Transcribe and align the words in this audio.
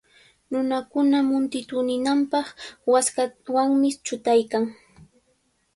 Nunakuna 0.51 1.17
munti 1.29 1.59
tuninanpaq 1.69 2.47
waskawanmi 2.91 3.89
chutaykan. 4.05 4.63